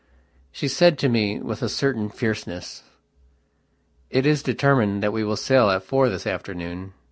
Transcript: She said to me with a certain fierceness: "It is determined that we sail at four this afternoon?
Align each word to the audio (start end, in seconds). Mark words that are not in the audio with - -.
She 0.51 0.67
said 0.67 0.97
to 0.97 1.09
me 1.09 1.39
with 1.39 1.61
a 1.61 1.69
certain 1.69 2.09
fierceness: 2.09 2.81
"It 4.09 4.25
is 4.25 4.41
determined 4.41 5.03
that 5.03 5.13
we 5.13 5.35
sail 5.35 5.69
at 5.69 5.83
four 5.83 6.09
this 6.09 6.25
afternoon? 6.25 6.93